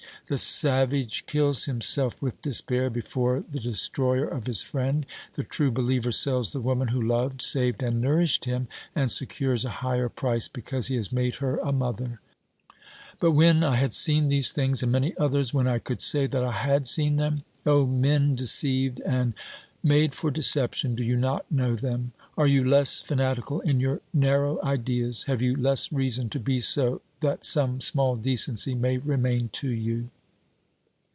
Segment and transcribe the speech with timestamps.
[0.27, 6.13] The savage kills himself with despair before the destroyer of his friend; the true believer
[6.13, 10.87] sells the woman who loved, saved and nourished him, and secures a higher price because
[10.87, 12.21] he has made her a mother.
[13.19, 16.45] But when I liad seen these things and many others, when I could say that
[16.45, 19.33] I had seen them— O men deceived and
[19.83, 22.13] made for deception, do you not know them?
[22.37, 25.25] Are you less fanatical in your narrow ideas?
[25.25, 30.09] Have you less reason to be so that some small decency may remain to you